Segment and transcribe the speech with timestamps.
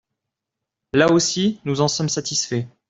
[0.93, 2.65] Là aussi, nous en sommes satisfaits.